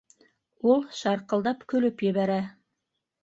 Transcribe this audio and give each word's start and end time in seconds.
Ул 0.69 0.79
шарҡылдап 0.99 1.61
көлөп 1.73 2.03
ебәрә. 2.09 2.39